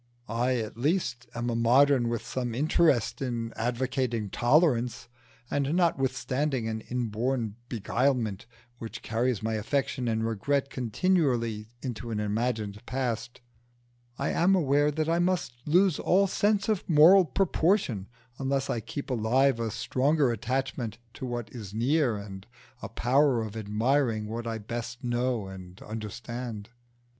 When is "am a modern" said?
1.35-2.09